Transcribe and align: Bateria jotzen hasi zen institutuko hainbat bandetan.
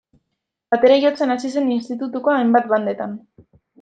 Bateria 0.75 0.97
jotzen 1.03 1.33
hasi 1.35 1.51
zen 1.57 1.69
institutuko 1.75 2.33
hainbat 2.37 2.67
bandetan. 2.73 3.15